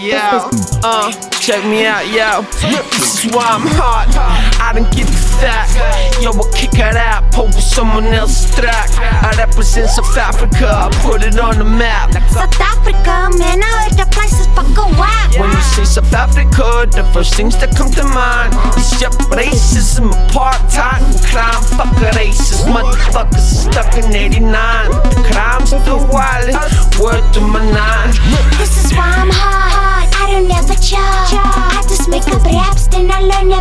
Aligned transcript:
Yo, 0.00 0.48
uh, 0.84 1.12
check 1.40 1.64
me 1.64 1.86
out, 1.86 2.06
yo. 2.08 2.42
This 2.92 3.24
is 3.24 3.32
why 3.32 3.44
I'm 3.44 3.66
hot. 3.76 4.08
I 4.60 4.72
don't 4.72 4.90
give 4.92 5.08
a 5.08 5.20
fuck. 5.40 5.68
Yo, 6.20 6.32
I 6.32 6.44
kick 6.52 6.76
it 6.76 6.96
out, 6.96 7.24
poke 7.32 7.48
with 7.56 7.64
someone 7.64 8.04
else's 8.12 8.54
track. 8.54 8.90
I 9.00 9.32
represent 9.38 9.88
South 9.88 10.16
Africa, 10.16 10.68
I 10.68 10.88
put 11.00 11.24
it 11.24 11.38
on 11.40 11.58
the 11.58 11.64
map. 11.64 12.12
South 12.28 12.60
Africa, 12.60 13.32
man, 13.40 13.64
I 13.64 13.88
heard 13.88 13.96
the 13.96 14.06
place 14.12 14.36
is 14.40 14.46
fucking 14.52 14.92
whack. 15.00 15.32
When 15.40 15.50
you 15.50 15.64
say 15.72 15.84
South 15.84 16.12
Africa, 16.12 16.84
the 16.92 17.04
first 17.12 17.34
things 17.34 17.56
that 17.60 17.74
come 17.76 17.90
to 17.92 18.04
mind 18.04 18.52
is 18.76 19.00
yep, 19.00 19.12
racism, 19.32 20.12
apartheid, 20.12 21.00
and 21.00 21.20
crime. 21.24 21.62
Fuck 21.76 21.96
a 22.04 22.12
racist, 22.16 22.68
motherfuckers 22.68 23.39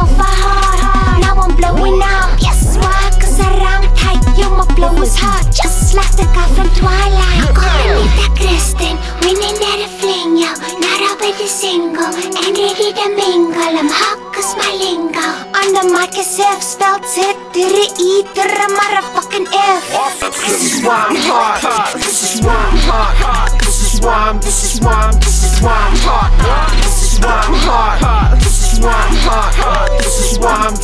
I 0.00 0.06
learn 0.06 0.08
them 0.08 0.08
off 0.08 0.16
by 0.16 0.24
heart. 0.24 1.20
Now 1.20 1.36
I'm 1.36 1.52
blowing 1.56 2.00
up, 2.00 2.40
yes, 2.40 2.76
why? 2.76 3.10
Cause 3.20 3.40
I 3.40 3.48
rhyme 3.60 3.84
tight, 3.94 4.22
yo, 4.38 4.48
my 4.56 4.64
flow 4.74 4.96
is 5.02 5.16
hot. 5.16 5.44
Just 5.52 5.94
like 5.94 6.12
the 6.16 6.24
guy 6.32 6.48
from 6.56 6.68
Twilight. 6.72 7.52
Coronita 7.52 8.28
Kristen, 8.32 8.96
winning 9.20 9.60
at 9.60 9.84
a 9.84 9.88
fling, 10.00 10.40
yo. 10.40 10.50
Not 10.80 11.00
already 11.04 11.46
single, 11.46 12.12
ready 12.32 12.92
to 12.96 13.06
mingle. 13.12 13.60
I'm 13.60 13.88
hot 13.92 14.18
cause 14.32 14.56
my 14.56 14.72
lingo. 14.72 15.26
On 15.52 15.68
the 15.76 15.84
mic 15.92 16.16
is 16.16 16.40
F, 16.40 16.62
spelled 16.62 17.04
Z, 17.04 17.20
to 17.52 17.60
the 17.60 17.86
E, 18.00 18.24
to 18.24 18.44
the 18.44 18.68
motherfucking 18.72 19.46
F. 19.52 19.84
This 20.32 20.80
is 20.80 20.84
why 20.84 21.12
I'm 21.12 21.16
hot. 21.16 21.92
This 21.94 22.34
is 22.34 22.40
why 22.42 22.56
I'm 22.56 22.76
hot. 22.88 23.58
This 23.60 23.94
is 23.94 24.00
why 24.00 24.32
I'm. 24.32 24.40
This 24.40 24.64
is 24.64 24.80
why 24.80 24.80
I'm. 24.80 24.80
This 24.80 24.80
is 24.80 24.80
why 24.80 24.92
I'm 24.92 25.20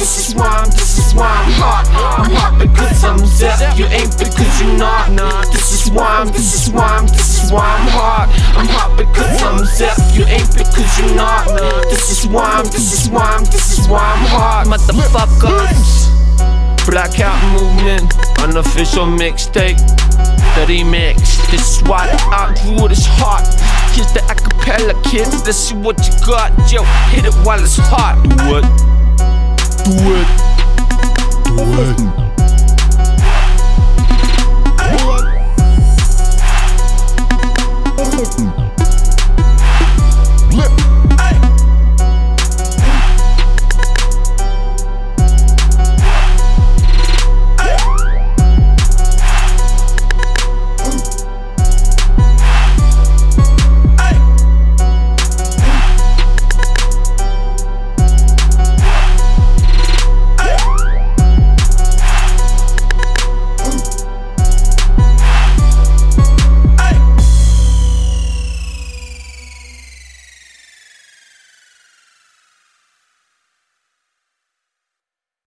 This 0.06 0.28
is 0.28 0.34
why 0.36 0.46
I'm. 0.46 0.70
This 0.70 0.98
is 0.98 1.14
why 1.16 1.26
I'm 1.26 1.50
hot. 1.58 1.86
I'm 1.90 2.30
hot 2.30 2.54
because 2.62 3.02
I'm 3.02 3.26
Zef. 3.26 3.58
You 3.76 3.86
ain't 3.86 4.16
because 4.16 4.62
you're 4.62 4.78
not. 4.78 5.10
This 5.50 5.72
is 5.74 5.90
why 5.90 6.06
I'm. 6.06 6.28
This 6.28 6.54
is 6.54 6.72
why 6.72 6.86
I'm. 6.86 7.06
This 7.08 7.42
is 7.42 7.50
why 7.50 7.66
I'm 7.66 7.88
hot. 7.90 8.30
I'm 8.54 8.68
hot 8.70 8.96
because 8.96 9.42
I'm 9.42 9.66
Zef. 9.66 9.98
You 10.14 10.22
ain't 10.26 10.46
because 10.54 10.86
you're 11.00 11.16
not. 11.16 11.50
This 11.90 12.06
is 12.14 12.30
why 12.30 12.46
I'm. 12.46 12.66
This 12.66 12.94
is 12.94 13.10
why 13.10 13.34
I'm. 13.34 13.44
This 13.46 13.78
is 13.80 13.88
why 13.88 13.98
I'm 13.98 14.24
hot. 14.30 14.66
Motherfuckers. 14.70 16.06
Blackout 16.86 17.42
Movement, 17.50 18.14
unofficial 18.46 19.06
mixtape, 19.06 19.76
the 20.54 20.70
remix. 20.70 21.18
This 21.50 21.66
is 21.66 21.82
why 21.82 22.06
the 22.06 22.16
outro 22.30 22.88
is 22.92 23.04
hot. 23.04 23.42
Here's 23.90 24.12
the 24.12 24.20
acapella 24.30 24.94
kids, 25.02 25.44
let's 25.44 25.58
see 25.58 25.74
what 25.74 25.98
you 26.06 26.14
got. 26.24 26.52
Yo, 26.70 26.84
hit 27.10 27.24
it 27.26 27.34
while 27.44 27.58
it's 27.58 27.76
hot. 27.76 28.22
Do 28.22 28.58
it. 28.58 28.62
Do 28.62 28.92
it. 28.92 28.95
Do 29.86 29.92
it. 29.94 30.55